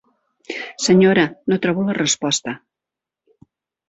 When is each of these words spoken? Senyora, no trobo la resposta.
Senyora, 0.85 1.25
no 1.53 1.59
trobo 1.65 1.83
la 1.89 1.95
resposta. 1.97 2.55